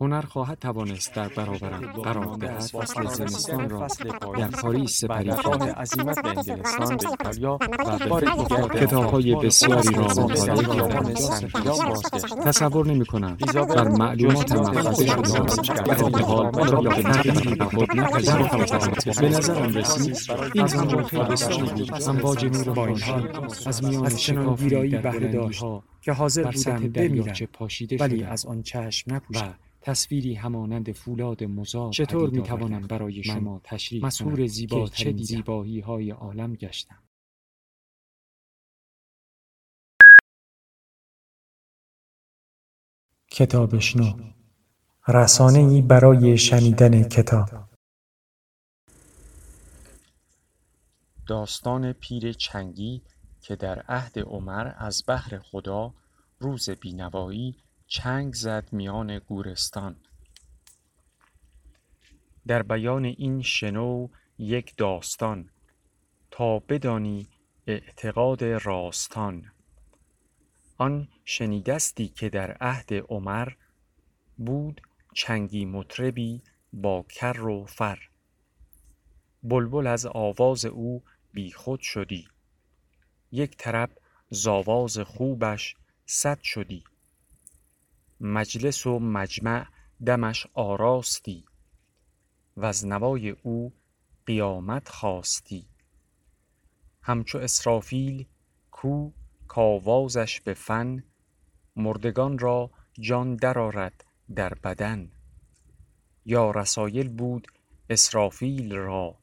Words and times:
هنر 0.00 0.20
خواهد 0.20 0.58
توانست 0.58 1.14
در 1.14 1.28
برابرم 1.28 1.92
قرار 1.92 2.36
دهد. 2.36 2.60
فصل 2.60 3.06
زمستان 3.06 3.70
را 3.70 3.86
در 4.38 4.48
پاریس 4.48 5.00
سپری 5.00 5.30
کنم 5.30 5.62
عزیمت 5.62 6.22
به 6.22 6.28
انگلستان 6.28 6.96
به 6.96 7.08
ایتالیا 7.10 7.54
و 7.54 8.20
به 8.20 8.30
دیگر 8.30 8.68
دیگر 8.68 8.86
کتاب‌های 8.86 9.34
بسیاری 9.34 9.94
را 9.94 10.02
مطالعه 10.02 10.76
کردم. 10.76 11.14
کردم 11.14 12.44
تصور 12.44 12.86
نمی 12.86 13.06
کنم 13.06 13.36
بر 13.54 13.88
معلوماتم 13.88 14.56
مفاده 14.56 15.06
شده 15.06 15.82
در 15.82 15.94
حال 16.22 16.68
را 16.68 16.80
به 16.80 17.02
تغییری 17.02 17.54
به 17.54 17.64
خود 17.64 17.96
نپذیرفتم 17.96 19.20
به 19.20 19.28
نظرم 19.28 19.74
رسید 19.74 20.16
این 20.54 20.68
همان 20.68 21.04
خیلی 21.04 21.24
بسیاری 21.24 21.62
بود. 21.62 22.02
امواج 22.08 22.44
نور 22.44 22.70
با 22.70 22.86
این 22.86 22.96
خورشید 22.96 23.36
حال 23.36 23.50
از 23.66 23.84
میان 23.84 24.16
شکافی 24.16 24.64
ویرایی 24.64 24.90
در 24.90 25.00
بهره 25.00 25.32
داشت 25.32 25.64
که 26.00 26.12
حاضر 26.12 26.50
بودم 26.50 26.88
بمیرم 26.88 27.34
ولی 28.00 28.24
از 28.24 28.46
آن 28.46 28.62
چشم 28.62 29.10
و 29.10 29.14
نپوشم 29.14 29.54
تصویری 29.86 30.34
همانند 30.34 30.92
فولاد 30.92 31.44
مزار 31.44 31.92
چطور 31.92 32.30
می‌توانم 32.30 32.74
آوردم 32.74 32.86
برای 32.86 33.22
شما 33.22 33.60
تشریح 33.64 34.46
زیباترین 34.46 35.16
که 35.16 35.22
چه؟ 35.22 35.24
زیبایی 35.24 35.80
های 35.80 36.10
عالم 36.10 36.54
گشتم. 36.54 37.02
کتابشنو 43.30 44.32
رسانه 45.08 45.58
ای 45.58 45.82
برای 45.82 46.38
شنیدن 46.38 47.02
کتاب. 47.02 47.48
داستان 51.26 51.92
پیر 51.92 52.32
چنگی 52.32 53.02
که 53.40 53.56
در 53.56 53.78
عهد 53.88 54.18
عمر 54.18 54.72
از 54.76 55.02
بهر 55.06 55.38
خدا 55.38 55.94
روز 56.38 56.70
بینوایی 56.70 57.56
چنگ 57.88 58.34
زد 58.34 58.72
میان 58.72 59.18
گورستان. 59.18 59.96
در 62.46 62.62
بیان 62.62 63.04
این 63.04 63.42
شنو 63.42 64.08
یک 64.38 64.76
داستان 64.76 65.50
تا 66.30 66.58
بدانی 66.58 67.26
اعتقاد 67.66 68.44
راستان. 68.44 69.52
آن 70.78 71.08
شنیدستی 71.24 72.08
که 72.08 72.28
در 72.28 72.52
عهد 72.60 72.94
عمر 73.08 73.48
بود 74.38 74.80
چنگی 75.14 75.64
مطربی 75.64 76.42
با 76.72 77.04
کر 77.08 77.40
و 77.40 77.64
فر. 77.64 77.98
بلبل 79.42 79.86
از 79.86 80.06
آواز 80.06 80.64
او 80.64 81.02
بیخود 81.32 81.80
شدی. 81.80 82.28
یک 83.32 83.56
طرب 83.56 83.90
ز 84.30 84.46
آواز 84.46 84.98
خوبش 84.98 85.76
صد 86.06 86.40
شدی. 86.42 86.84
مجلس 88.20 88.86
و 88.86 88.98
مجمع 88.98 89.66
دمش 90.06 90.46
آراستی 90.54 91.44
وز 92.56 92.84
نوای 92.84 93.30
او 93.30 93.72
قیامت 94.26 94.88
خاستی 94.88 95.66
همچو 97.02 97.38
اسرافیل 97.38 98.26
کو 98.70 99.10
کآوازش 99.48 100.40
به 100.40 100.54
فن 100.54 101.04
مردگان 101.76 102.38
را 102.38 102.70
جان 103.00 103.36
درآرد 103.36 104.04
در 104.34 104.54
بدن. 104.54 105.10
یا 106.24 106.50
رسایل 106.50 107.08
بود 107.08 107.48
اسرافیل 107.90 108.74
را 108.74 109.14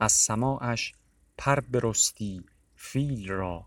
از 0.00 0.12
سماعش 0.12 0.94
پر 1.38 1.60
برستی 1.60 2.44
فیل 2.76 3.28
را. 3.28 3.66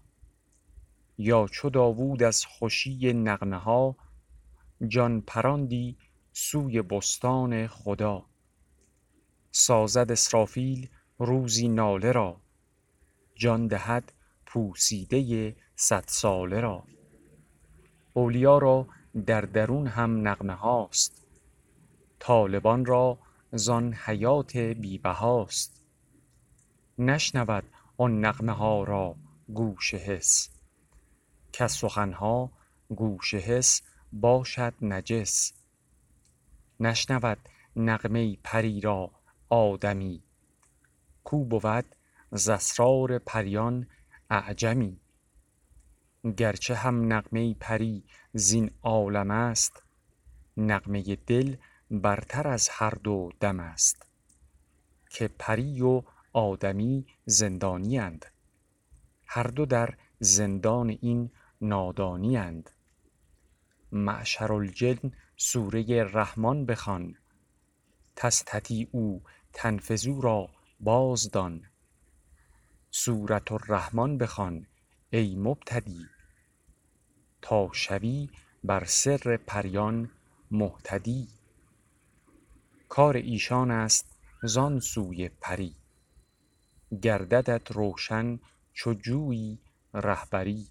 یا 1.18 1.48
چو 1.52 1.70
داوود 1.70 2.24
از 2.24 2.46
خوشی 2.46 3.14
نغمه 3.14 3.58
ها 3.58 3.96
جان 4.88 5.22
پراندی 5.22 5.98
سوی 6.34 6.82
بستان 6.82 7.68
خدا. 7.68 8.26
سازد 9.52 10.12
اسرافیل 10.12 10.90
روزی 11.20 11.68
ناله 11.68 12.12
را 12.12 12.42
جان 13.36 13.68
دهد 13.68 14.14
پوسیده 14.46 15.56
صدساله 15.76 16.60
را. 16.60 16.84
اولیا 18.14 18.58
را 18.58 18.88
در 19.26 19.42
درون 19.42 19.88
هم 19.88 20.28
نغمه 20.28 20.54
هاست 20.54 21.28
طالبان 22.20 22.86
را 22.86 23.20
زان 23.52 23.94
حیات 23.94 24.58
بی 24.58 24.98
بهاست 24.98 25.82
نشنود 26.98 27.64
آن 27.98 28.26
نغمه 28.26 28.52
ها 28.52 28.84
را 28.84 29.16
گوش 29.54 29.94
حس 29.94 30.50
کز 31.54 31.72
سخن 31.72 32.14
ها 32.14 32.52
گوش 32.90 33.34
حس 33.34 33.82
باشد 34.14 34.74
نجس. 34.82 35.54
نشنود 36.80 37.38
نغمه 37.76 38.38
پری 38.44 38.82
را 38.82 39.12
آدمی. 39.50 40.24
کو 41.24 41.44
بود 41.44 41.86
ز 42.32 42.50
پریان 43.26 43.88
اعجمی. 44.30 45.00
گرچه 46.38 46.76
هم 46.76 47.14
نغمه 47.14 47.54
پری 47.54 48.04
زین 48.34 48.72
عالم 48.84 49.32
است 49.32 49.84
نغمه 50.58 51.16
دل 51.16 51.56
برتر 51.92 52.48
از 52.48 52.70
هر 52.72 52.90
دو 52.90 53.32
دم 53.40 53.60
است. 53.60 54.06
که 55.10 55.28
پری 55.28 55.82
و 55.82 56.04
آدمی 56.34 57.06
زندانی 57.26 58.00
اند 58.00 58.26
هر 59.26 59.44
دو 59.44 59.66
در 59.66 59.94
زندان 60.20 60.90
این 61.02 61.30
نادانی 61.62 62.38
اند 63.94 64.04
معشرالجن 64.04 65.12
سوره 65.38 66.04
رحمان 66.04 66.66
بخوان. 66.66 67.16
تستطیعوا 68.16 69.20
تنفذوا 69.54 70.20
را 70.22 70.50
بازدان 70.80 71.62
سورة 72.92 73.42
الرحمان 73.52 74.18
بخوان 74.18 74.68
ای 75.10 75.36
مبتدی. 75.36 76.06
تا 77.42 77.70
شوی 77.74 78.30
بر 78.64 78.86
سر 78.86 79.38
پریان 79.48 80.12
مهتدی. 80.52 81.28
کار 82.90 83.18
ایشان 83.18 83.72
است 83.72 84.06
زان 84.44 84.80
سوی 84.80 85.30
پری. 85.30 85.76
گرددت 87.02 87.72
روشن 87.72 88.40
چو 88.74 88.94
جویی 88.94 89.60
رهبری. 89.94 90.68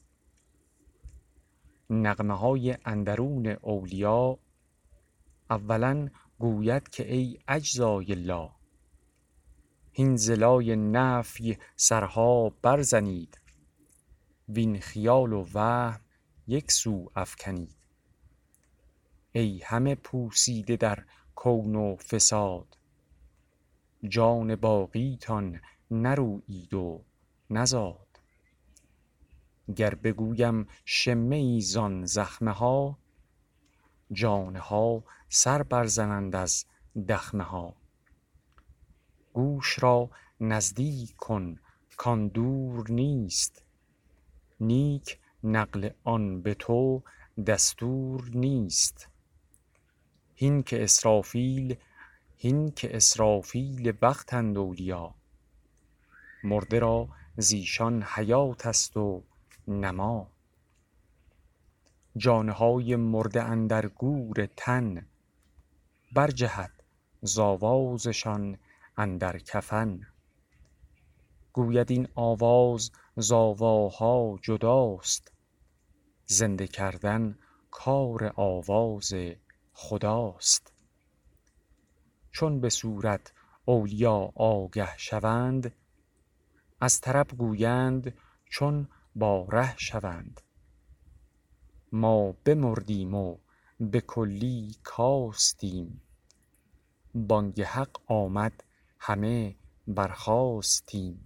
نغمه 1.90 2.38
های 2.38 2.76
اندرون 2.84 3.46
اولیا 3.46 4.38
اولا 5.50 6.08
گوید 6.38 6.88
که 6.88 7.12
ای 7.12 7.38
اجزای 7.48 8.14
لا 8.14 8.50
هین 9.92 10.16
ز 10.16 10.30
لای 10.30 10.76
نفی 10.76 11.58
سرها 11.76 12.52
برزنید 12.62 13.40
وین 14.48 14.80
خیال 14.80 15.32
و 15.32 15.46
وهم 15.54 16.00
یک 16.46 16.72
سو 16.72 17.10
افکنید. 17.16 17.76
ای 19.32 19.60
همه 19.64 19.94
پوسیده 19.94 20.76
در 20.76 21.04
کون 21.34 21.76
و 21.76 21.96
فساد 21.96 22.78
جان 24.08 24.56
باقیتان 24.56 25.60
نرویید 25.90 26.74
و 26.74 27.04
نزاد. 27.50 28.09
گر 29.76 29.94
بگویم 29.94 30.66
شمه 30.84 31.36
ای 31.36 31.60
زان 31.60 32.04
زخمه 32.04 32.50
ها 32.50 32.98
جان 34.12 34.56
سر 35.28 35.62
برزنند 35.62 36.36
از 36.36 36.64
دخمه 37.08 37.44
ها. 37.44 37.74
گوش 39.32 39.82
را 39.82 40.10
نزدیک 40.40 41.16
کن 41.16 41.58
کان 41.96 42.28
دور 42.28 42.90
نیست 42.90 43.62
نیک 44.60 45.18
نقل 45.44 45.90
آن 46.04 46.42
به 46.42 46.54
تو 46.54 47.02
دستور 47.46 48.30
نیست. 48.34 49.08
هین 50.34 50.62
که 50.62 50.82
اسرافیل 52.96 53.92
وقتند 54.02 54.58
اولیا 54.58 55.14
مرده 56.44 56.78
را 56.78 57.08
زیشان 57.36 58.02
حیات 58.02 58.66
است 58.66 58.96
و 58.96 59.22
نما. 59.68 60.30
جان 62.16 62.48
های 62.48 62.96
مرده 62.96 63.42
اندر 63.42 63.86
گور 63.86 64.46
تن 64.56 65.06
برجهد 66.12 66.82
ز 67.22 67.38
آوازشان 67.38 68.58
اندر 68.96 69.38
کفن. 69.38 70.00
گوید 71.52 71.90
این 71.90 72.08
آواز 72.14 72.90
زاواها 73.16 74.38
جداست 74.42 75.32
زنده 76.26 76.66
کردن 76.66 77.38
کار 77.70 78.32
آواز 78.36 79.14
خداست. 79.72 80.72
چون 82.32 82.60
به 82.60 82.70
صورت 82.70 83.32
اولیا 83.64 84.32
آگه 84.34 84.96
شوند 84.96 85.74
از 86.80 87.00
طرب 87.00 87.28
گویند 87.28 88.14
چون 88.50 88.88
با 89.16 89.46
ره 89.52 89.76
شوند. 89.76 90.40
ما 91.92 92.32
بمردیم 92.32 93.14
و 93.14 93.38
به 93.80 94.00
کلی 94.00 94.76
کاستیم. 94.82 96.00
بانگ 97.14 97.62
حق 97.62 98.00
آمد 98.06 98.64
همه 98.98 99.56
برخاستیم. 99.86 101.24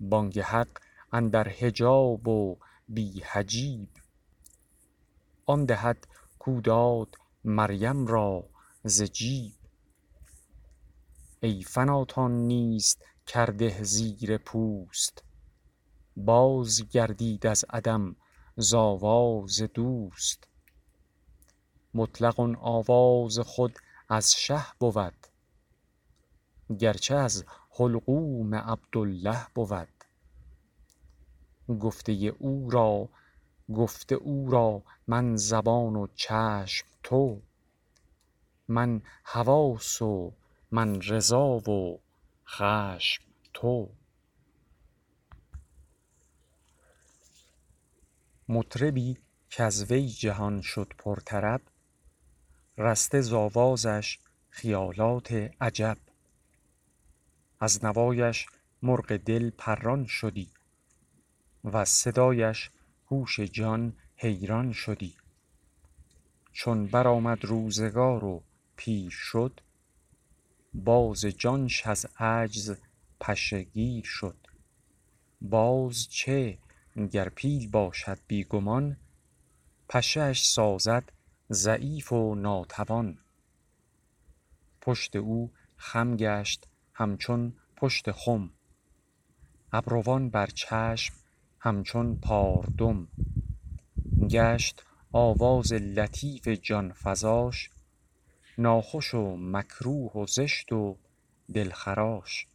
بانگ 0.00 0.40
حق 0.40 0.68
اندر 1.12 1.48
حجاب 1.48 2.28
و 2.28 2.58
بی 2.88 3.20
حجیب. 3.20 3.88
آن 5.46 5.64
دهد 5.64 6.06
کو 6.38 6.60
داد 6.60 7.16
مریم 7.44 8.06
را 8.06 8.48
ز 8.84 9.02
جیب. 9.02 9.52
ای 11.40 11.62
فناتان 11.62 12.32
نیست 12.32 13.04
کرده 13.26 13.82
زیر 13.82 14.38
پوست. 14.38 15.24
باز 16.16 16.88
گردید 16.88 17.46
از 17.46 17.64
عدم 17.70 18.16
ز 18.56 18.74
آواز 18.74 19.62
دوست. 19.62 20.44
مطلق 21.94 22.40
آواز 22.60 23.38
خود 23.38 23.78
از 24.08 24.32
شه 24.32 24.64
بود 24.78 25.26
گرچه 26.78 27.14
از 27.14 27.44
حلقوم 27.70 28.54
عبدالله 28.54 29.46
بود. 29.54 29.88
گفته 31.80 32.12
او 32.38 32.70
را 32.70 33.08
گفته 33.74 34.14
او 34.14 34.50
را 34.50 34.82
من 35.06 35.36
زبان 35.36 35.96
و 35.96 36.06
چشم 36.14 36.86
تو 37.02 37.40
من 38.68 39.02
حواس 39.24 40.02
و 40.02 40.32
من 40.70 41.00
رضا 41.02 41.70
و 41.70 42.00
خشم 42.46 43.22
تو. 43.54 43.88
مطربی 48.52 49.18
کز 49.50 49.92
وی 49.92 50.08
جهان 50.08 50.60
شد 50.60 50.92
پرطرب 50.98 51.60
رسته 52.78 53.20
ز 53.20 53.32
آوازش 53.32 54.18
خیالات 54.50 55.32
عجب. 55.60 55.98
از 57.60 57.84
نوایش 57.84 58.46
مرغ 58.82 59.16
دل 59.16 59.50
پران 59.50 60.06
شدی 60.06 60.50
وز 61.64 61.88
صدایش 61.88 62.70
هوش 63.10 63.40
جان 63.40 63.96
حیران 64.16 64.72
شدی. 64.72 65.14
چون 66.52 66.86
برآمد 66.86 67.44
روزگار 67.44 68.24
و 68.24 68.42
پیر 68.76 69.10
شد 69.10 69.60
باز 70.74 71.20
جانش 71.20 71.86
از 71.86 72.06
عجز 72.18 72.76
پشه 73.20 73.62
گیر 73.62 74.04
شد. 74.04 74.36
باز 75.40 76.08
چه 76.08 76.58
گر 76.96 77.28
پیل 77.28 77.70
باشد 77.70 78.18
بی 78.26 78.44
گمان 78.44 78.96
پشه 79.88 80.20
اش 80.20 80.46
سازد 80.46 81.12
ضعیف 81.52 82.12
و 82.12 82.34
ناتوان. 82.34 83.18
پشت 84.80 85.16
او 85.16 85.52
خم 85.76 86.16
گشت 86.16 86.68
همچون 86.94 87.52
پشت 87.76 88.10
خم 88.10 88.50
ابروان 89.72 90.30
بر 90.30 90.46
چشم 90.46 91.14
همچون 91.58 92.16
پاردم. 92.16 93.08
گشت 94.30 94.82
آواز 95.12 95.72
لطیف 95.72 96.48
جان 96.48 96.92
فزاش 96.92 97.70
ناخوش 98.58 99.14
و 99.14 99.36
مکروه 99.36 100.12
و 100.12 100.26
زشت 100.26 100.72
و 100.72 100.96
دلخراش. 101.54 102.46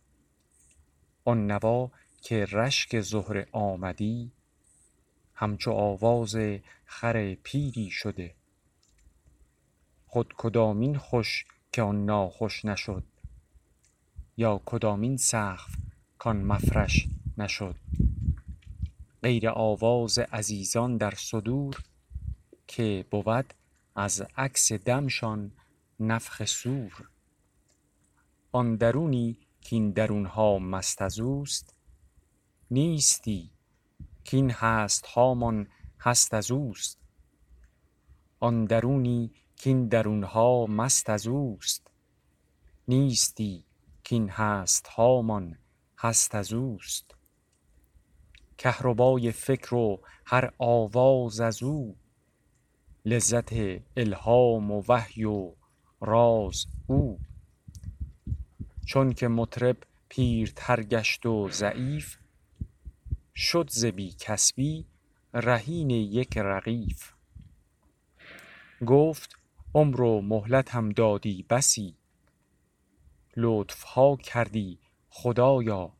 آن 1.25 1.51
نوا 1.51 1.91
که 2.21 2.45
رشک 2.45 3.01
زهره 3.01 3.47
آمدی 3.51 4.31
همچو 5.33 5.71
آواز 5.71 6.37
خر 6.85 7.35
پیری 7.35 7.89
شده. 7.91 8.35
خود 10.07 10.33
کدامین 10.37 10.97
خوش 10.97 11.45
که 11.71 11.81
آن 11.81 12.05
ناخوش 12.05 12.65
نشد؟ 12.65 13.03
یا 14.37 14.61
کدامین 14.65 15.17
سقف 15.17 15.75
کان 16.17 16.43
مفرش 16.43 17.07
نشد؟ 17.37 17.75
غیر 19.23 19.49
آواز 19.49 20.19
عزیزان 20.19 20.97
در 20.97 21.13
صدور 21.17 21.83
که 22.67 23.05
بود 23.11 23.53
از 23.95 24.21
عکس 24.37 24.71
دمشان 24.71 25.51
نفخ 25.99 26.45
صور 26.45 27.09
آن 28.51 28.75
درونی 28.75 29.37
کاین 29.69 29.91
درون 29.91 30.25
ها 30.25 30.59
مست 30.59 31.01
از 31.01 31.19
اوست 31.19 31.76
نیستی 32.71 33.49
کاین 34.31 34.51
هست 34.51 35.05
هامان 35.05 35.67
هست 35.99 36.33
از 36.33 36.51
اوست. 36.51 36.97
آن 38.39 38.65
درونی 38.65 39.31
کاین 39.63 39.87
درون 39.87 40.23
ها 40.23 40.65
مست 40.65 41.09
از 41.09 41.27
اوست. 41.27 41.91
نیستی 42.87 43.63
کاین 44.09 44.29
هست 44.29 44.87
هامان 44.87 45.57
هست 45.97 46.35
از 46.35 46.53
اوست. 46.53 47.15
کهربای 48.57 49.31
فکر 49.31 49.75
و 49.75 49.99
هر 50.25 50.53
آواز 50.57 51.39
از 51.39 51.63
او. 51.63 51.95
لذت 53.05 53.49
الهام 53.97 54.71
و 54.71 54.83
وحی 54.87 55.23
و 55.23 55.53
راز 56.01 56.65
او. 56.87 57.19
چونک 58.85 59.23
مطرب 59.23 59.77
پیرتر 60.09 60.83
گشت 60.83 61.25
و 61.25 61.49
ضعیف 61.49 62.17
شد 63.39 63.69
ز 63.69 63.85
بی 63.85 64.15
کسبی 64.19 64.85
رهین 65.33 65.89
یک 65.89 66.37
رغیف 66.37 67.13
گفت 68.85 69.39
عمر 69.75 70.01
و 70.01 70.21
مهلتم 70.21 70.89
دادی 70.89 71.45
بسی. 71.49 71.95
لطف 73.35 73.83
ها 73.83 74.15
کردی 74.15 74.79
خدایا 75.09 75.93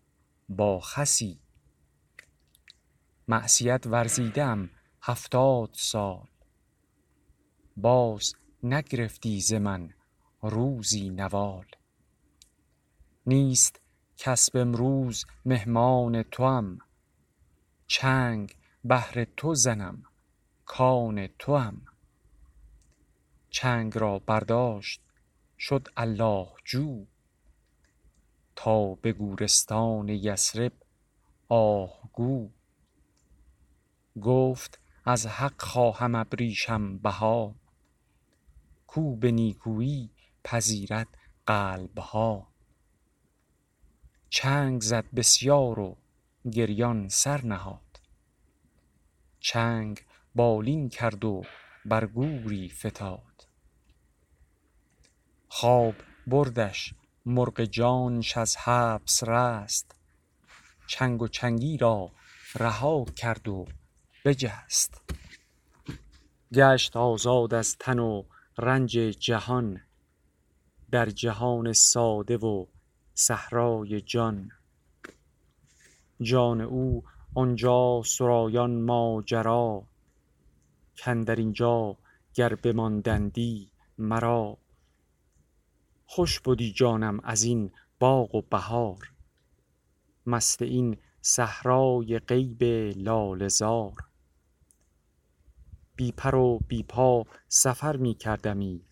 با 0.49 0.79
خسی. 0.79 1.39
معصیت 3.27 3.87
ورزیده 3.87 4.43
ام 4.43 4.69
هفتاد 5.01 5.69
سال. 5.73 6.27
باز 7.77 8.33
نگرفتی 8.63 9.41
ز 9.41 9.53
من 9.53 9.93
روزی 10.41 11.09
نوال. 11.09 11.65
نیست 13.25 13.81
کسپ 14.17 14.55
امروز 14.55 15.25
مهمان 15.45 16.23
توام. 16.23 16.79
چنگ 17.87 18.55
بهر 18.83 19.25
تو 19.37 19.55
زنم 19.55 20.03
کان 20.65 21.27
توام. 21.27 21.85
چنگ 23.49 23.97
را 23.97 24.19
برداشت 24.19 25.01
شد 25.59 25.87
الله 25.97 26.47
جو. 26.65 27.05
تا 28.55 28.95
به 28.95 29.13
گورستان 29.13 30.09
یثرب 30.09 30.73
آه 31.49 32.09
گو. 32.13 32.49
گفت 34.21 34.79
از 35.05 35.27
حق 35.27 35.61
خواهم 35.61 36.15
ابریشم 36.15 36.97
بها. 36.97 37.55
کو 38.87 39.15
به 39.15 39.31
نیکویی 39.31 40.09
پذیرد 40.43 41.07
قلب 41.45 41.99
ها 41.99 42.47
چنگ 44.29 44.81
زد 44.81 45.05
بسیار 45.15 45.79
و 45.79 45.97
گریان 46.49 47.09
سر 47.09 47.45
نهاد. 47.45 47.99
چنگ 49.39 50.05
بالین 50.35 50.89
کرد 50.89 51.25
و 51.25 51.43
بر 51.85 52.05
گوری 52.05 52.69
فتاد. 52.69 53.47
خواب 55.47 55.95
بردش 56.27 56.93
مرغ 57.25 57.63
جانش 57.63 58.37
از 58.37 58.57
حبس 58.57 59.23
رست. 59.23 59.95
چنگ 60.87 61.21
و 61.21 61.27
چنگی 61.27 61.77
را 61.77 62.11
رها 62.55 63.05
کرد 63.05 63.47
و 63.47 63.65
بجست. 64.25 65.01
گشت 66.53 66.97
آزاد 66.97 67.53
از 67.53 67.77
تن 67.77 67.99
و 67.99 68.23
رنج 68.57 68.91
جهان 68.97 69.81
در 70.91 71.09
جهان 71.09 71.73
ساده 71.73 72.37
و 72.37 72.65
صحرای 73.13 74.01
جان. 74.01 74.51
جان 76.21 76.61
او 76.61 77.03
آنجا 77.35 78.01
سرایان 78.05 78.81
ماجرا. 78.81 79.83
کاندر 81.05 81.35
اینجا 81.35 81.97
گر 82.33 82.55
بماندندی 82.55 83.71
مرا. 83.97 84.57
خوش 86.05 86.39
بدی 86.39 86.71
جانم 86.71 87.19
از 87.23 87.43
این 87.43 87.71
باغ 87.99 88.35
و 88.35 88.41
بهار. 88.41 89.11
مست 90.25 90.61
این 90.61 90.97
صحرای 91.21 92.19
غیب 92.19 92.63
لاله 92.97 93.47
زار. 93.47 93.93
بی 95.95 96.11
پر 96.11 96.35
و 96.35 96.59
بی 96.67 96.83
پا 96.83 97.23
سفر 97.47 97.97
می 97.97 98.13
کردمی. 98.13 98.85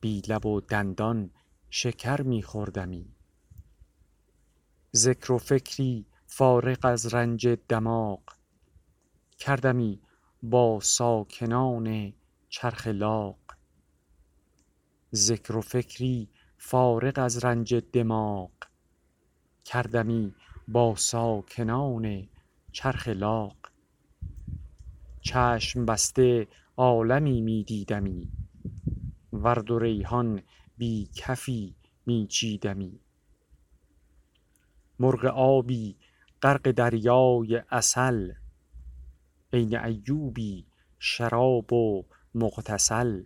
بی 0.00 0.22
لب 0.28 0.46
و 0.46 0.60
دندان 0.60 1.30
شکر 1.70 2.22
می 2.22 2.42
خوردمی. 2.42 3.17
ذکر 4.94 5.32
و 5.32 5.38
فکری 5.38 6.06
فارغ 6.26 6.78
از 6.82 7.14
رنج 7.14 7.48
دماغ 7.48 8.20
کردمی 9.38 10.00
با 10.42 10.80
ساکنان 10.80 12.12
چرخ 12.48 12.86
لاغ 12.86 13.36
ذکر 15.14 15.56
و 15.56 15.60
فکری 15.60 16.28
فارغ 16.56 17.18
از 17.18 17.44
رنج 17.44 17.74
دماغ 17.74 18.50
کردمی 19.64 20.34
با 20.68 20.96
ساکنان 20.96 22.28
چرخ 22.72 23.08
لاغ 23.08 23.56
چشم 25.20 25.86
بسته 25.86 26.48
عالمی 26.76 27.40
می 27.40 27.64
دیدمی 27.64 28.32
ورد 29.32 29.70
و 29.70 29.78
ریحان 29.78 30.42
بی 30.78 31.10
کفی 31.14 31.74
می 32.06 32.26
چیدمی 32.26 33.00
مرغ 34.98 35.24
آبی 35.24 35.96
غرق 36.42 36.70
دریای 36.70 37.56
عسل. 37.56 38.32
عین 39.52 39.78
ایوبی 39.78 40.66
شراب 40.98 41.72
و 41.72 42.04
مغتسل. 42.34 43.22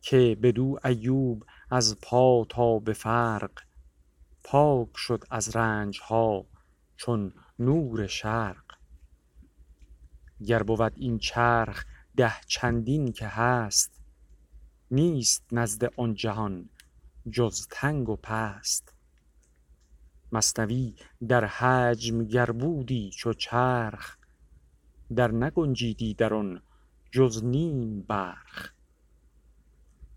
که 0.00 0.38
بدو 0.42 0.78
ایوب 0.84 1.44
از 1.70 2.00
پا 2.02 2.46
تا 2.48 2.78
به 2.78 2.92
فرق 2.92 3.50
پاک 4.44 4.88
شد 4.94 5.24
از 5.30 5.56
رنج 5.56 6.00
ها 6.00 6.46
چون 6.96 7.32
نور 7.58 8.06
شرق. 8.06 8.64
گر 10.46 10.62
بود 10.62 10.92
این 10.96 11.18
چرخ 11.18 11.84
ده 12.16 12.32
چندین 12.46 13.12
که 13.12 13.26
هست 13.26 14.00
نیست 14.90 15.46
نزد 15.52 15.84
آن 15.96 16.14
جهان 16.14 16.68
جز 17.30 17.66
تنگ 17.70 18.08
و 18.08 18.16
پست. 18.16 18.95
مثنوی 20.32 20.94
در 21.28 21.44
حجم 21.44 22.24
گر 22.24 22.50
بودی 22.50 23.10
چو 23.10 23.32
چرخ 23.32 24.16
در 25.16 25.30
نگنجیدی 25.30 26.14
در 26.14 26.34
آن 26.34 26.62
جز 27.10 27.44
نیم 27.44 28.02
برخ. 28.02 28.72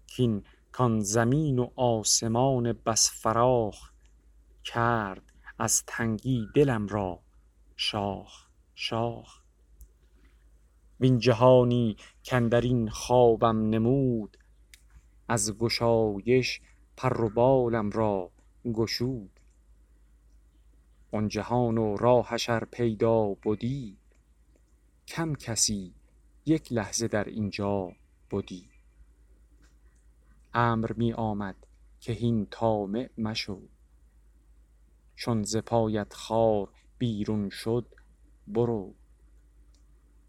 کین 0.08 0.44
کان 0.72 1.00
زمین 1.00 1.60
و 1.60 1.70
آسمان 1.76 2.74
بس 2.74 3.12
فراخ 3.22 3.92
کرد 4.64 5.34
از 5.60 5.84
تنگی 5.88 6.48
دلم 6.56 6.88
را 6.88 7.20
شاخ 7.76 8.48
شاخ. 8.76 9.42
وین 11.00 11.20
جهانی 11.20 11.98
کاندر 12.30 12.62
این 12.62 12.90
خوابم 12.90 13.70
نمود 13.70 14.38
از 15.28 15.58
گشایش 15.58 16.62
پر 16.98 17.22
و 17.22 17.30
بالم 17.30 17.90
را 17.90 18.32
گشود. 18.74 19.39
آن 21.12 21.28
جهان 21.28 21.78
و 21.78 21.98
راهش 21.98 22.50
پیدا 22.50 23.34
بدی. 23.34 23.98
کم 25.08 25.36
کسی 25.36 25.94
یک 26.46 26.74
لحظه 26.74 27.08
در 27.08 27.24
اینجا 27.24 27.92
بدی. 28.32 28.70
امر 30.54 30.92
می 30.94 31.14
آمد 31.14 31.56
که 32.00 32.12
هین 32.12 32.46
طامع 32.46 33.10
مشو. 33.18 33.62
چون 35.16 35.44
ز 35.44 35.58
پایت 35.58 36.14
خار 36.14 36.70
بیرون 36.98 37.50
شد 37.50 37.86
برو. 38.48 38.94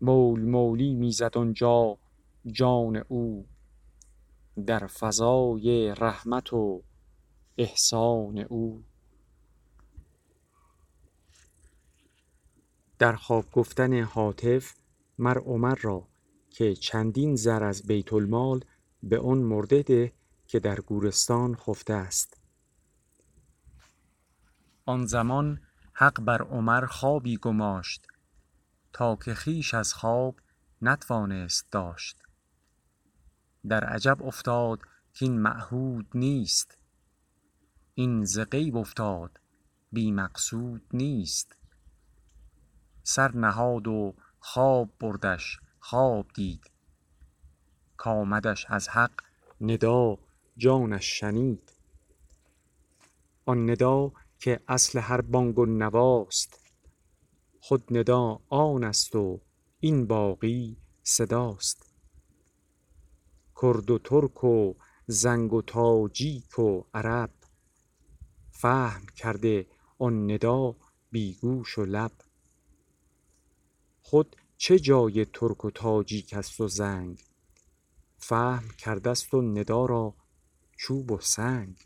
مول 0.01 0.43
مولی 0.43 0.95
می 0.95 1.13
زد 1.13 1.39
آنجا 1.39 1.99
جان 2.47 2.97
او. 2.97 3.47
در 4.67 4.87
فضای 4.87 5.95
رحمت 5.99 6.53
و 6.53 6.83
احسان 7.59 8.39
او. 8.39 8.83
در 13.01 13.17
خواب 13.17 13.51
گفتن 13.51 14.03
هاتف 14.03 14.75
مر 15.19 15.39
عمر 15.39 15.75
را 15.75 16.09
که 16.51 16.75
چندین 16.75 17.37
زر 17.37 17.65
از 17.65 17.87
بیت 17.87 18.13
المال 18.13 18.65
به 19.03 19.21
آن 19.21 19.39
مرده 19.39 19.83
ده 19.83 20.13
که 20.47 20.61
در 20.61 20.81
گورستان 20.81 21.55
خفته 21.55 21.93
است. 21.93 22.41
آن 24.87 25.07
زمان 25.07 25.61
حق 25.93 26.21
بر 26.21 26.43
عمر 26.43 26.87
خوابی 26.87 27.37
گماشت 27.37 28.07
تا 28.93 29.17
که 29.17 29.35
خویش 29.35 29.75
از 29.75 29.95
خواب 29.95 30.41
نتوانست 30.83 31.73
داشت. 31.73 32.23
در 33.69 33.85
عجب 33.85 34.23
افتاد 34.23 34.81
کین 35.13 35.41
معهود 35.41 36.07
نیست 36.15 36.79
این 37.95 38.25
ز 38.25 38.39
غیب 38.39 38.77
افتاد 38.77 39.41
بی 39.93 40.13
مقصود 40.13 40.83
نیست. 40.93 41.60
سر 43.15 43.37
نهاد 43.37 43.89
و 43.89 44.15
خواب 44.39 44.89
بردش 45.01 45.61
خواب 45.81 46.27
دید. 46.35 46.71
کآمدش 47.97 48.67
از 48.69 48.89
حق 48.89 49.11
ندا 49.61 50.19
جانش 50.57 51.21
شنید. 51.21 51.73
آن 53.47 53.71
ندا 53.71 54.13
که 54.39 54.61
اصل 54.69 54.99
هر 54.99 55.21
بانگ 55.21 55.59
و 55.59 55.67
نواست. 55.67 56.61
خود 57.61 57.99
ندا 57.99 58.41
آنست 58.49 59.17
و 59.17 59.41
این 59.81 60.07
باقی 60.07 60.77
صداست. 61.03 61.95
کرد 63.63 63.91
و 63.91 63.99
ترک 63.99 64.45
و 64.45 64.75
زنگ 65.07 65.53
و 65.53 65.63
تاجیک 65.63 66.59
و 66.59 66.83
عرب. 66.95 67.31
فهم 68.51 69.07
کرده 69.17 69.67
آن 69.99 70.31
ندا 70.31 70.77
بی 71.11 71.35
گوش 71.35 71.79
و 71.79 71.85
لب. 71.85 72.13
خود 74.11 74.37
چه 74.57 74.79
جای 74.79 75.25
ترک 75.25 75.65
و 75.65 75.71
تاجیک 75.71 76.35
است 76.35 76.61
و 76.61 76.69
زنگ؟ 76.69 77.25
فهم 78.19 78.69
کرده 78.79 79.13
و 79.33 79.41
ندا 79.41 79.87
را 79.87 80.15
چوب 80.77 81.13
و 81.13 81.21
سنگ. 81.21 81.77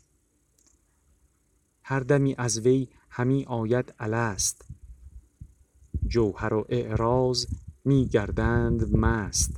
هر 1.83 1.99
دمی 1.99 2.35
از 2.37 2.59
وی 2.59 2.87
همی 3.09 3.45
آید 3.45 3.93
الست. 3.99 4.65
جوهر 6.07 6.53
و 6.53 6.65
اعراض 6.69 7.45
می 7.85 8.07
گردند 8.07 8.95
مست. 8.95 9.55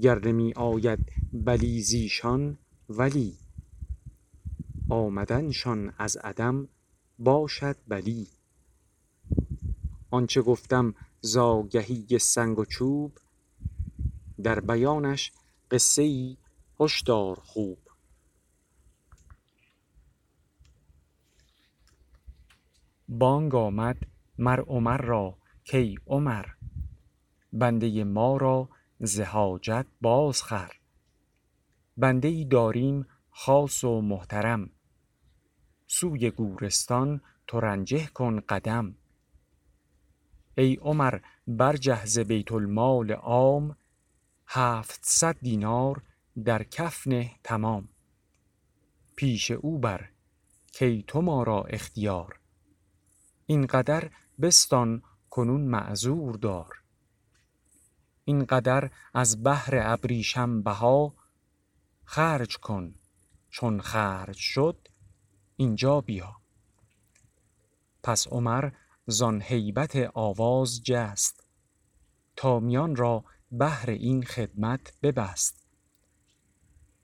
گر 0.00 0.26
نمی 0.26 0.52
آید 0.52 0.98
بلی 1.32 1.82
زیشان 1.82 2.58
ولی 2.88 3.38
آمدنشان 4.88 5.92
از 5.98 6.16
عدم 6.16 6.68
باشد 7.18 7.76
بلی. 7.88 8.33
آنچه 10.14 10.42
گفتم 10.42 10.94
ز 11.20 11.36
آگهی 11.36 12.18
سنگ 12.18 12.58
و 12.58 12.64
چوب 12.64 13.18
در 14.42 14.60
بیانش 14.60 15.32
قصه 15.70 16.02
ای 16.02 16.36
هش 16.80 17.00
دار 17.02 17.36
خوب. 17.40 17.78
بانگ 23.08 23.54
آمد 23.54 23.96
مر 24.38 24.60
عمر 24.60 24.96
را 24.96 25.38
کای 25.70 25.96
عمر 26.06 26.46
بنده 27.52 28.04
ما 28.04 28.36
را 28.36 28.68
ز 29.00 29.20
باز 30.00 30.42
خر. 30.42 30.72
بنده 31.96 32.28
ای 32.28 32.44
داریم 32.44 33.06
خاص 33.30 33.84
و 33.84 34.00
محترم 34.00 34.70
سوی 35.86 36.30
گورستان 36.30 37.20
ترنجه 37.46 38.06
کن 38.06 38.40
قدم. 38.40 38.96
ای 40.56 40.74
عمر 40.74 41.18
برجه 41.46 42.06
ز 42.06 42.18
بیت 42.18 42.52
المال 42.52 43.12
عام 43.12 43.76
هفتصد 44.46 45.36
دینار 45.40 46.02
در 46.44 46.62
کف 46.62 47.06
نه 47.06 47.30
تمام. 47.44 47.88
پیش 49.16 49.50
او 49.50 49.78
بر 49.78 50.08
کای 50.78 51.04
تو 51.06 51.20
ما 51.20 51.42
را 51.42 51.62
اختیار. 51.62 52.40
این 53.46 53.66
قدر 53.66 54.10
بستان 54.40 55.02
کنون 55.30 55.60
معذور 55.60 56.34
دار. 56.36 56.82
این 58.24 58.44
قدر 58.44 58.90
از 59.14 59.42
بهر 59.42 59.74
ابریشم 59.82 60.62
بها 60.62 61.14
خرج 62.04 62.56
کن 62.56 62.94
چون 63.50 63.80
خرج 63.80 64.36
شد 64.36 64.88
اینجا 65.56 66.00
بیا. 66.00 66.36
پس 68.02 68.28
عمر 68.28 68.70
زان 69.06 69.42
هیبت 69.42 70.10
آواز 70.14 70.82
جست 70.82 71.44
تا 72.36 72.60
میان 72.60 72.96
را 72.96 73.24
بهر 73.50 73.90
این 73.90 74.22
خدمت 74.22 74.92
ببست. 75.02 75.66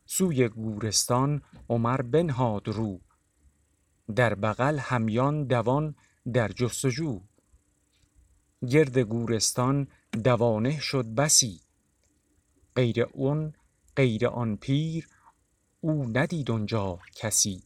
سوی 0.07 0.49
گورستان 0.49 1.43
عمر 1.69 2.03
بنهاد 2.03 2.69
رو 2.69 3.01
در 4.17 4.35
بغل 4.35 4.79
همیان 4.79 5.45
دوان 5.45 5.95
در 6.33 6.49
جستجو. 6.49 7.21
گرد 8.69 8.99
گورستان 8.99 9.89
دوانه 10.25 10.81
شد 10.81 11.15
بسی 11.15 11.61
غیر 12.77 13.03
اون 13.03 13.53
غیر 13.97 14.27
آن 14.27 14.57
پیر 14.57 15.09
او 15.81 16.09
ندید 16.09 16.51
آنجا 16.51 16.99
کسی. 17.15 17.63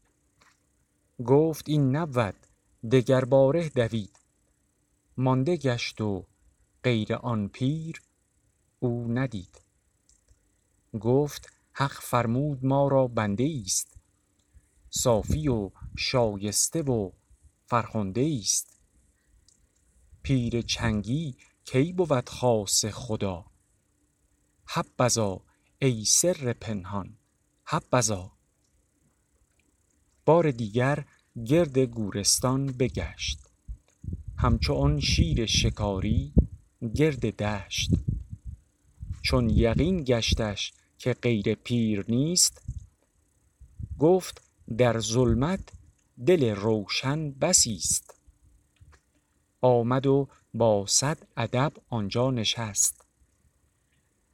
گفت 1.27 1.69
این 1.69 1.97
نبود 1.97 2.35
دگر 2.93 3.25
باره 3.25 3.69
دوید. 3.69 4.24
مانده 5.17 5.57
گشت 5.57 6.01
و 6.01 6.27
غیر 6.85 7.15
آن 7.15 7.49
پیر 7.49 8.03
او 8.79 9.13
ندید. 9.13 9.61
گفت 11.01 11.53
حق 11.73 12.01
فرمود 12.01 12.65
ما 12.65 12.89
را 12.89 13.07
بنده 13.07 13.63
است 13.65 13.97
صافی 14.91 15.49
و 15.49 15.71
شایسته 15.99 16.83
و 16.83 17.11
فرخنده 17.67 18.39
است 18.41 18.81
پیر 20.23 20.63
چنگی 20.63 21.37
کی 21.65 21.93
بود 21.93 22.29
خاص 22.29 22.85
خدا؟ 22.85 23.45
حبذا 24.67 25.41
ای 25.79 26.05
سر 26.05 26.53
پنهان 26.53 27.17
حبذا. 27.65 28.33
بار 30.25 30.51
دیگر 30.51 31.05
گرد 31.47 31.79
گورستان 31.79 32.67
بگشت. 32.67 33.44
همچو 34.39 34.75
آن 34.75 35.01
شیر 35.01 35.47
شکاری 35.47 36.33
گرد 36.95 37.37
دشت. 37.37 37.91
چون 39.23 39.51
یقین 39.51 40.05
گشتش 40.05 40.73
که 40.99 41.13
غیر 41.13 41.55
پیر 41.55 42.05
نیست 42.09 42.63
گفت 43.99 44.43
در 44.79 45.01
ظلمت 45.01 45.69
دل 46.27 46.55
روشن 46.55 47.31
بسی 47.31 47.75
است. 47.77 48.15
آمد 49.61 50.07
و 50.07 50.29
با 50.55 50.87
صد 50.87 51.19
ادب 51.37 51.73
آنجا 51.89 52.31
نشست. 52.31 53.05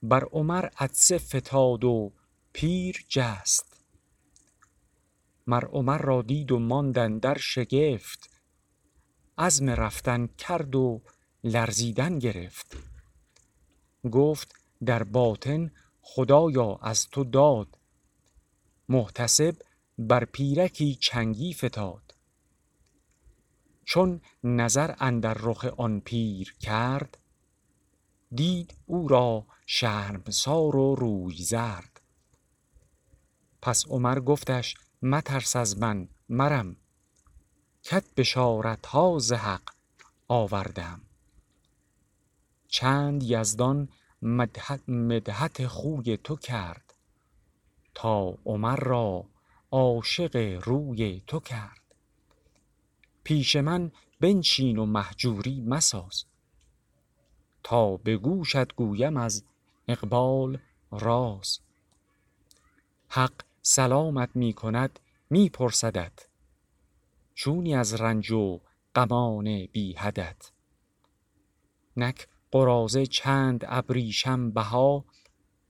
بر 0.02 0.24
عمر 0.24 0.68
عطسه 0.78 1.18
فتاد 1.18 1.84
و 1.84 2.12
پیر 2.52 3.04
جست. 3.08 3.84
مر 5.46 5.64
عمر 5.64 5.98
را 5.98 6.22
دید 6.22 6.52
و 6.52 6.58
ماند 6.58 6.98
اندر 6.98 7.38
شگفت. 7.38 8.30
عزم 9.40 9.70
رفتن 9.70 10.26
کرد 10.26 10.74
و 10.74 11.02
لرزیدن 11.44 12.18
گرفت. 12.18 12.76
گفت 14.10 14.54
در 14.84 15.02
باطن 15.02 15.70
خدایا 16.02 16.78
از 16.82 17.08
تو 17.08 17.24
داد. 17.24 17.78
محتسب 18.88 19.56
بر 19.98 20.24
پیرکی 20.24 20.94
چنگی 20.94 21.54
فتاد. 21.54 22.14
چون 23.84 24.20
نظر 24.44 24.94
اندر 24.98 25.34
رخ 25.34 25.64
آن 25.64 26.00
پیر 26.00 26.54
کرد 26.60 27.18
دید 28.34 28.74
او 28.86 29.08
را 29.08 29.46
شرمسار 29.66 30.76
و 30.76 30.94
روی 30.94 31.36
زرد. 31.36 32.00
پس 33.62 33.86
عمر 33.86 34.20
گفتش 34.20 34.74
مترس 35.02 35.56
از 35.56 35.78
من 35.78 36.08
مرم. 36.28 36.76
کت 37.90 38.04
بشارت 38.16 38.86
ها 38.86 39.18
ز 39.18 39.32
حق 39.32 39.62
آوردم. 40.28 41.00
چند 42.68 43.22
یزدان 43.22 43.88
مدحت 44.88 45.66
خوی 45.66 46.16
تو 46.16 46.36
کرد 46.36 46.94
تا 47.94 48.34
عمر 48.46 48.76
را 48.76 49.24
عاشق 49.70 50.60
روی 50.64 51.22
تو 51.26 51.40
کرد. 51.40 51.80
پیش 53.24 53.56
من 53.56 53.92
بنشین 54.20 54.78
و 54.78 54.86
مهجوری 54.86 55.60
مساز 55.60 56.24
تا 57.62 57.96
به 57.96 58.16
گوشت 58.16 58.74
گویم 58.74 59.16
از 59.16 59.44
اقبال 59.88 60.58
راز. 60.90 61.58
حق 63.08 63.34
سلامت 63.62 64.30
می 64.34 64.52
کند 64.52 65.00
می 65.30 65.48
پرسدت 65.48 66.29
چونی 67.40 67.74
از 67.74 67.94
رنج 67.94 68.30
و 68.30 68.60
غمان 68.94 69.66
بی 69.66 69.92
حدت. 69.92 70.52
نک 71.96 72.28
قرازه 72.50 73.06
چند 73.06 73.64
ابریشم 73.66 74.50
بها 74.50 75.04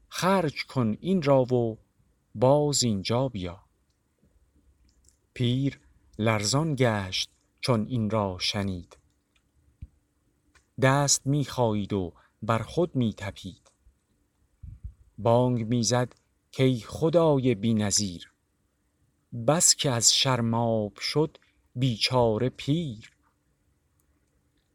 خرج 0.09 0.65
کن 0.67 0.97
این 1.01 1.23
را 1.23 1.55
و 1.55 1.79
باز 2.35 2.83
اینجا 2.83 3.29
بیا. 3.29 3.65
پیر 5.35 5.81
لرزان 6.19 6.75
گشت 6.75 7.31
چون 7.61 7.87
این 7.87 8.11
را 8.11 8.37
شنید. 8.41 8.99
دست 10.83 11.27
می 11.27 11.47
و 11.93 12.11
بر 12.43 12.63
خود 12.63 12.97
می 12.97 13.15
تپید. 13.17 13.71
بانگ 15.19 15.67
می 15.67 15.83
زد 15.83 16.15
کی 16.51 16.81
خدای 16.81 17.55
بی 17.55 17.75
نظیر. 17.75 18.33
بس 19.47 19.75
که 19.75 19.91
از 19.91 20.15
شرماب 20.15 20.99
شد 21.01 21.39
بیچاره 21.75 22.49
پیر. 22.49 23.13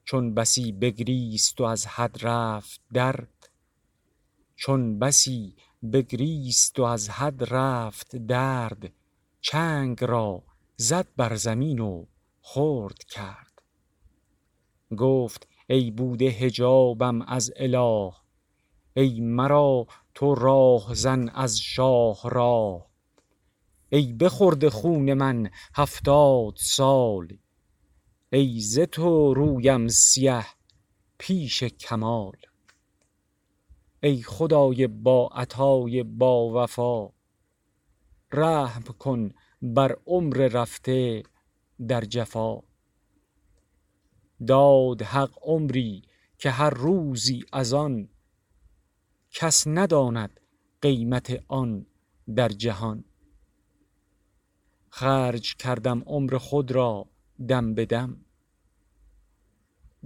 چون 0.04 0.34
بسی 0.34 0.72
بگریست 0.72 1.62
و 1.62 1.64
از 1.64 1.88
حد 1.88 2.18
رفت 2.22 2.82
درد 2.94 3.50
چون 4.56 5.00
بسی 5.00 5.56
بگریست 5.94 6.80
و 6.80 6.84
از 6.84 7.10
حد 7.10 7.54
رفت 7.54 8.16
درد 8.16 8.94
چنگ 9.42 10.04
را 10.04 10.44
زد 10.78 11.08
بر 11.18 11.36
زمین 11.36 11.80
و 11.80 12.06
خرد 12.42 13.04
کرد. 13.04 13.62
گفت 14.98 15.48
ای 15.70 15.92
بوده 15.92 16.30
حجابم 16.30 17.22
از 17.22 17.54
اله 17.56 18.12
ای 18.94 19.22
مرا 19.22 19.88
تو 20.14 20.36
راه 20.36 20.94
زن 20.94 21.30
از 21.30 21.60
شاه 21.60 22.30
راه. 22.30 22.95
ای 23.96 24.14
بخورده 24.14 24.70
خون 24.70 25.14
من 25.14 25.50
هفتاد 25.76 26.54
سال 26.58 27.38
ای 28.32 28.60
ز 28.60 28.80
تو 28.80 29.34
رویم 29.34 29.88
سیه 29.88 30.46
پیش 31.18 31.64
کمال. 31.64 32.36
ای 34.04 34.24
خدای 34.24 34.88
با 34.88 35.30
عطای 35.34 36.04
با 36.04 36.64
وفا 36.64 37.10
رحم 38.32 38.82
کن 38.82 39.32
بر 39.62 39.98
عمر 40.06 40.38
رفته 40.38 41.24
در 41.88 42.02
جفا. 42.02 42.60
داد 44.48 45.02
حق 45.02 45.38
عمری 45.42 46.04
که 46.38 46.50
هر 46.50 46.70
روزی 46.70 47.46
از 47.54 47.74
آن 47.74 48.10
کس 49.32 49.68
نداند 49.68 50.40
قیمت 50.82 51.44
آن 51.48 51.86
در 52.36 52.50
جهان. 52.50 53.04
خرج 54.98 55.56
کردم 55.56 56.04
عمر 56.06 56.38
خود 56.38 56.72
را 56.72 57.08
دم 57.48 57.74
به 57.74 57.86
دم. 57.86 58.18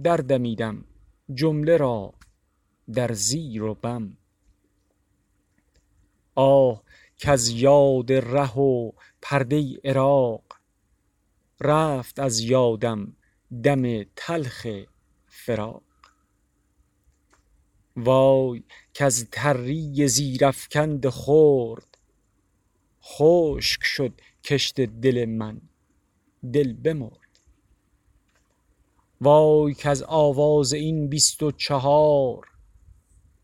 دردمیدم 0.02 0.84
جمله 1.34 1.76
را 1.76 2.14
در 2.92 3.12
زیر 3.12 3.62
و 3.62 3.74
بم. 3.74 4.16
آه 6.34 6.82
کز 7.18 7.48
یاد 7.48 8.12
ره 8.12 8.58
و 8.58 8.92
پرده 9.22 9.80
عراق 9.84 10.42
رفت 11.60 12.18
از 12.18 12.40
یادم 12.40 13.16
دم 13.64 14.04
تلخ 14.16 14.66
فراق. 15.26 15.82
وای 17.96 18.62
کز 18.94 19.28
تری 19.32 20.08
زیرافکند 20.08 21.08
خرد 21.08 21.89
خشک 23.10 23.82
شد 23.82 24.20
کشت 24.44 24.80
دل 24.80 25.24
من. 25.24 25.60
دل 26.52 26.72
بمرد. 26.72 27.30
وای 29.20 29.74
کز 29.74 30.02
آواز 30.02 30.72
این 30.72 31.08
بیست 31.08 31.42
و 31.42 31.50
چهار 31.52 32.48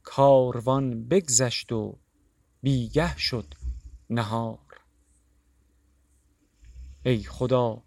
کاروان 0.02 1.08
بگذشت 1.08 1.72
و 1.72 1.98
بیگه 2.62 3.18
شد 3.18 3.54
نهار. 4.10 4.80
ای 7.04 7.22
خدا 7.22 7.82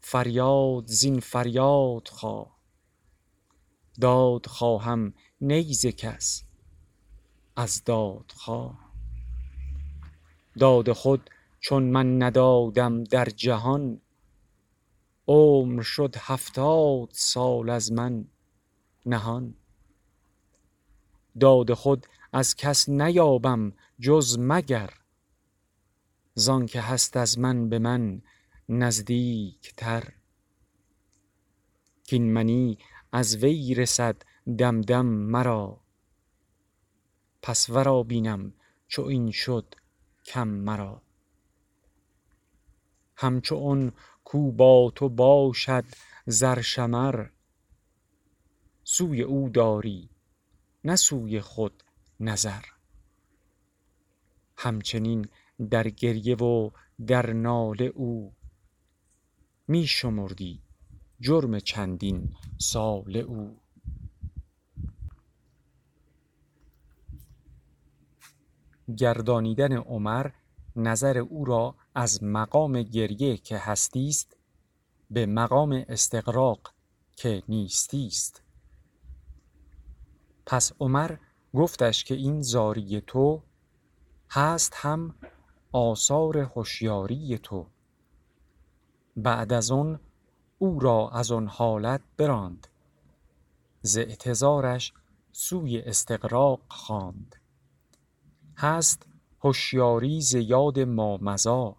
فریاد 0.00 0.86
زین 0.86 1.20
فریاد 1.20 2.08
خواه. 2.08 2.58
داد 4.00 4.46
خواهم 4.46 5.14
نی 5.40 5.74
ز 5.74 5.86
کس 5.86 6.44
از 7.56 7.84
دادخواه 7.84 8.83
داد 10.58 10.92
خود 10.92 11.30
چون 11.60 11.82
من 11.82 12.22
ندادم 12.22 13.04
در 13.04 13.24
جهان. 13.24 14.00
عمر 15.26 15.82
شد 15.82 16.14
هفتاد 16.18 17.08
سال 17.12 17.70
از 17.70 17.92
من 17.92 18.24
نهان. 19.06 19.54
داد 21.40 21.72
خود 21.72 22.06
از 22.32 22.56
کس 22.56 22.88
نیابم 22.88 23.72
جز 24.00 24.38
مگر. 24.40 24.90
زانکه 26.34 26.80
هست 26.80 27.16
از 27.16 27.38
من 27.38 27.68
به 27.68 27.78
من 27.78 28.22
نزدیکتر. 28.68 30.12
کین 32.06 32.32
منی 32.32 32.78
از 33.12 33.36
وی 33.36 33.74
رسد 33.74 34.16
دم 34.58 34.80
دم 34.80 35.06
مرا. 35.06 35.80
پس 37.42 37.70
ورا 37.70 38.02
بینم 38.02 38.52
چو 38.88 39.02
این 39.02 39.30
شد 39.30 39.74
کم 40.24 40.48
مرا. 40.48 41.02
همچو 43.16 43.56
آن 43.56 43.92
کو 44.24 44.52
با 44.52 44.92
تو 44.94 45.08
باشد 45.08 45.84
زرشمر 46.26 47.26
سوی 48.84 49.22
او 49.22 49.48
داری 49.48 50.10
نه 50.84 50.96
سوی 50.96 51.40
خود 51.40 51.82
نظر. 52.20 52.64
همچنین 54.56 55.28
در 55.70 55.88
گریه 55.88 56.36
و 56.36 56.70
در 57.06 57.32
ناله 57.32 57.84
او 57.84 58.34
می 59.68 59.86
شمردی 59.86 60.62
جرم 61.20 61.58
چندین 61.58 62.34
ساله 62.58 63.20
او. 63.20 63.63
گردانیدن 68.96 69.72
عمر 69.72 70.30
نظر 70.76 71.18
او 71.18 71.44
را 71.44 71.74
از 71.94 72.22
مقام 72.22 72.82
گریه 72.82 73.36
که 73.36 73.58
هستی 73.58 74.08
است 74.08 74.36
به 75.10 75.26
مقام 75.26 75.84
استغراق 75.88 76.72
که 77.16 77.42
نیستی 77.48 78.06
است 78.06 78.42
پس 80.46 80.72
عمر 80.80 81.16
گفتش 81.54 82.04
که 82.04 82.14
این 82.14 82.42
زاری 82.42 83.00
تو 83.00 83.42
هست 84.30 84.72
هم 84.76 85.14
آثار 85.72 86.38
هوشیاری 86.38 87.38
تو. 87.38 87.66
بعد 89.16 89.52
از 89.52 89.70
آن 89.70 90.00
او 90.58 90.80
را 90.80 91.10
از 91.10 91.32
آن 91.32 91.46
حالت 91.46 92.00
براند. 92.16 92.66
ز 93.82 93.98
اعتذارش 93.98 94.92
سوی 95.32 95.80
استغراق 95.80 96.60
خواند. 96.68 97.36
هست 98.56 99.06
هوشیاری 99.40 100.20
ز 100.20 100.34
یاد 100.34 100.80
مامضی 100.80 101.72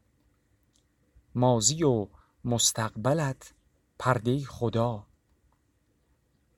ماضی 1.36 1.84
و 1.84 2.08
مستقبلت 2.46 3.54
پرده 4.00 4.40
خدا. 4.40 5.08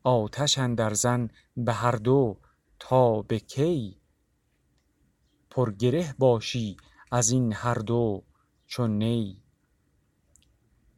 آتش 0.04 0.58
اندر 0.58 0.94
زن 0.94 1.30
به 1.58 1.74
هر 1.74 1.92
دو 1.92 2.38
تا 2.80 3.22
به 3.22 3.40
کی. 3.40 3.98
پر 5.50 5.72
گره 5.72 6.16
باشی 6.18 6.78
از 7.12 7.30
این 7.30 7.54
هر 7.54 7.76
دو 7.76 8.24
چو 8.68 8.88
نی. 8.88 9.44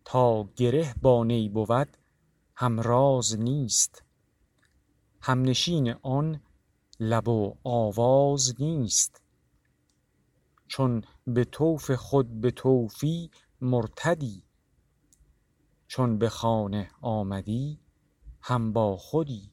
تا 0.06 0.44
گره 0.44 0.96
با 1.02 1.24
نی 1.24 1.50
بود 1.50 1.98
همراز 2.56 3.40
نیست. 3.40 4.04
همنشین 5.22 5.96
آن 6.02 6.42
لب 7.00 7.28
و 7.28 7.56
آواز 7.64 8.54
نیست. 8.60 9.22
چون 10.68 11.04
به 11.28 11.46
طوف 11.46 11.92
خود 11.92 12.42
به 12.42 12.52
طوفی 12.52 13.32
مرتدی. 13.62 14.44
چون 15.88 16.18
به 16.18 16.30
خانه 16.30 16.92
آمدی 17.02 17.80
هم 18.42 18.74
با 18.74 18.98
خودی. 18.98 19.52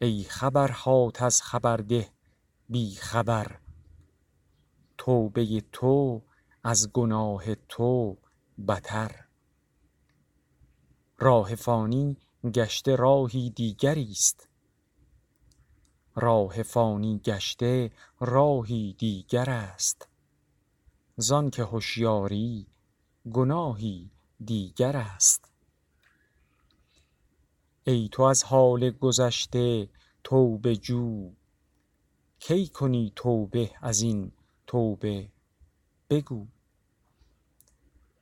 ای 0.00 0.22
خبرهات 0.22 1.22
از 1.22 1.42
خبر 1.42 1.76
ده 1.76 2.10
بی 2.68 2.94
خبر. 2.94 3.58
توبه 4.98 5.60
تو 5.72 6.22
از 6.64 6.92
گناه 6.92 7.54
تو 7.54 8.18
بتر. 8.68 9.24
راه 11.18 11.54
فانی 11.54 12.16
گشته 12.54 12.96
راهی 12.96 13.50
دیگری 13.50 14.10
است. 14.10 14.48
راه 16.14 16.62
فانی 16.62 17.18
گشته 17.18 17.90
راهی 18.20 18.92
دیگر 18.98 19.50
است. 19.50 20.08
زانک 21.16 21.58
هوشیاری 21.58 22.66
گناهی 23.32 24.10
دیگر 24.44 24.96
است. 24.96 25.50
ای 27.84 28.08
تو 28.12 28.22
از 28.22 28.44
حال 28.44 28.90
گذشته 28.90 29.88
توبه 30.24 30.76
جو 30.76 31.32
کی 32.38 32.68
کنی 32.68 33.12
توبه 33.16 33.70
از 33.80 34.00
این 34.00 34.32
توبه 34.66 35.28
بگو. 36.10 36.46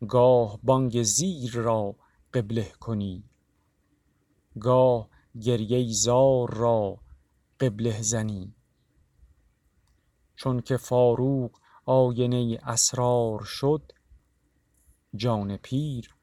گاه 0.08 0.58
بانگ 0.62 1.02
زیر 1.02 1.52
را 1.52 1.96
قبله 2.34 2.72
کنی 2.80 3.24
گاه 4.60 5.08
گریه 5.40 5.92
زار 5.92 6.54
را 6.54 6.98
قبله 7.62 8.02
زنی 8.02 8.54
چونک 10.36 10.76
فاروق 10.76 11.58
آینه 11.86 12.58
اسرار 12.62 13.44
شد 13.44 13.92
جان 15.14 15.56
پیر 15.56 16.14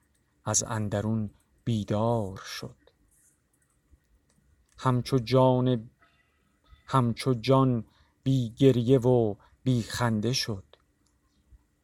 از 0.44 0.62
اندرون 0.62 1.30
بیدار 1.64 2.36
شد. 2.36 2.76
همچو 4.78 5.18
جان 5.18 5.90
همچو 6.86 7.34
جان 7.34 7.84
بی 8.22 8.50
گریه 8.50 8.98
و 8.98 9.34
بی 9.62 9.82
خنده 9.82 10.32
شد. 10.32 10.64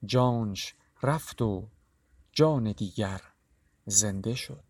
جانش 0.05 0.75
رفت 1.03 1.43
و 1.43 1.69
جان 2.33 2.73
دیگر 2.73 3.21
زنده 3.87 4.35
شد. 4.35 4.65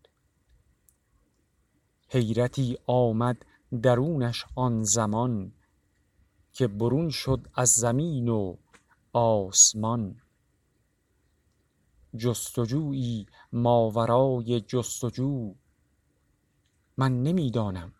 حیرتی 2.09 2.77
آمد 2.87 3.45
درونش 3.81 4.45
آن 4.55 4.83
زمان 4.83 5.53
که 6.53 6.67
برون 6.67 7.09
شد 7.09 7.47
از 7.53 7.69
زمین 7.69 8.27
و 8.27 8.55
آسمان. 9.13 10.21
جست 12.17 12.59
و 12.59 12.65
جویی 12.65 13.25
ماورای 13.51 14.61
جست 14.61 15.03
و 15.03 15.09
جو 15.09 15.55
من 16.97 17.23
نمی 17.23 17.51
دانم 17.51 17.93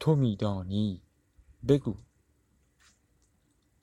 تو 0.00 0.16
می 0.16 0.36
دانی 0.36 1.02
بگو. 1.68 1.94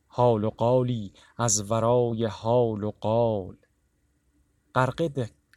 حال 0.07 0.43
و 0.43 0.49
قالی 0.49 1.13
از 1.37 1.71
ورای 1.71 2.25
حال 2.25 2.83
و 2.83 2.91
قال. 2.91 3.57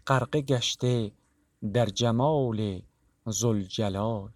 غرقه 0.07 0.41
گشته 0.41 1.13
در 1.73 1.87
جمال 1.87 2.83
ذوالجلال. 3.29 4.33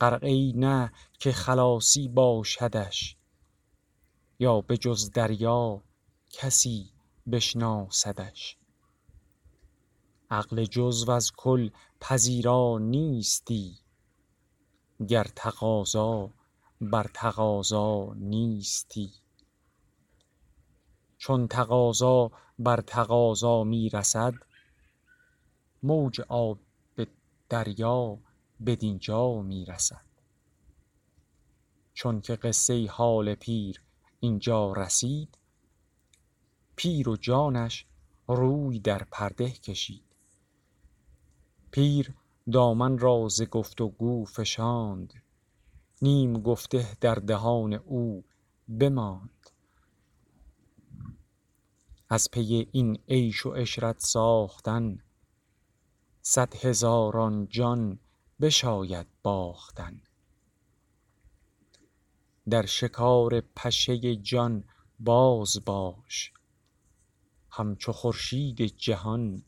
غرقه 0.00 0.26
ای 0.26 0.52
نه 0.56 0.92
که 1.18 1.32
خلاصی 1.32 2.08
باشدش. 2.08 3.16
یا 4.38 4.60
به 4.60 4.76
جز 4.76 5.10
دریا 5.10 5.82
کسی 6.30 6.90
بشناسدش. 7.32 8.56
عقل 10.30 10.64
جزو 10.64 11.10
از 11.10 11.32
کل 11.36 11.70
پذیرا 12.00 12.78
نیستی 12.80 13.78
گر 15.08 15.26
تقاضا 15.36 16.30
بر 16.80 17.10
تقاضا 17.14 18.14
نیستی. 18.14 19.12
چون 21.18 21.48
تقاضا 21.48 22.30
بر 22.58 22.80
تقاضا 22.80 23.64
می 23.64 23.88
رسد 23.88 24.34
موج 25.82 26.20
آب 26.20 26.58
دریا 27.48 28.18
بدینجا 28.66 29.42
می 29.42 29.64
رسد 29.64 30.04
چونک 31.94 32.30
قصه 32.30 32.86
حال 32.90 33.34
پیر 33.34 33.82
اینجا 34.20 34.72
رسید 34.72 35.38
پیر 36.76 37.08
و 37.08 37.16
جانش 37.16 37.86
روی 38.28 38.78
در 38.78 39.04
پرده 39.04 39.50
کشید. 39.50 40.02
پیر 41.70 42.14
دامن 42.52 42.98
را 42.98 43.28
ز 43.28 43.42
گفت 43.42 43.80
و 43.80 43.88
گو 43.88 44.24
فشاند 44.24 45.12
نیم 46.02 46.42
گفته 46.42 46.96
در 47.00 47.14
دهان 47.14 47.72
او 47.72 48.24
بماند. 48.80 49.50
از 52.08 52.30
پی 52.30 52.68
این 52.72 52.98
عیش 53.08 53.46
و 53.46 53.50
عشرت 53.50 54.00
ساختن 54.00 54.98
صد 56.22 56.54
هزاران 56.54 57.46
جان 57.46 57.98
بشاید 58.40 59.06
باختن. 59.22 60.02
در 62.50 62.66
شکار 62.66 63.40
پشه 63.40 64.16
جان 64.16 64.64
باز 65.00 65.64
باش. 65.64 66.32
همچو 67.50 67.92
خورشید 67.92 68.62
جهان 68.62 69.42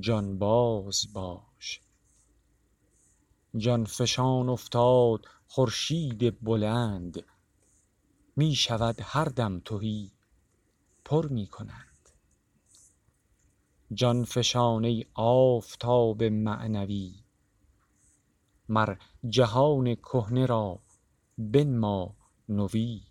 جانباز 0.00 1.12
باش. 1.12 1.80
جان 3.56 3.84
فشان 3.84 4.48
افتاد 4.48 5.26
خورشید 5.46 6.44
بلند. 6.44 7.22
می 8.36 8.54
شود 8.54 8.96
هر 9.02 9.24
دم 9.24 9.60
تهی 9.60 10.12
پر 11.04 11.28
می 11.28 11.46
کند. 11.46 12.08
جان 13.92 14.24
فشان 14.24 14.84
ای 14.84 15.04
آفتاب 15.14 16.22
معنوی. 16.22 17.19
مر 18.70 18.96
جهان 19.28 19.94
کهنه 19.94 20.46
را 20.46 20.78
بنما 21.38 22.14
نوی. 22.48 23.02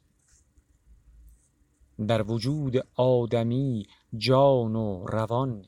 در 2.07 2.31
وجود 2.31 2.87
آدمی 2.95 3.87
جان 4.17 4.75
و 4.75 5.05
روان 5.05 5.65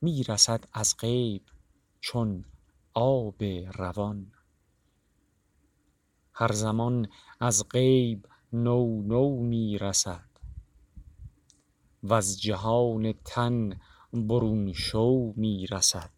می 0.00 0.22
رسد 0.22 0.64
از 0.72 0.96
غیب 0.96 1.42
چون 2.00 2.44
آب 2.94 3.44
روان. 3.74 4.32
هر 6.32 6.52
زمان 6.52 7.08
از 7.40 7.68
غیب 7.68 8.26
نو 8.52 9.02
نو 9.02 9.42
می 9.42 9.78
رسد 9.78 10.28
وز 12.02 12.36
جهان 12.40 13.12
تن 13.12 13.80
برون 14.12 14.72
شو 14.72 15.32
می 15.36 15.66
رسد 15.66 16.13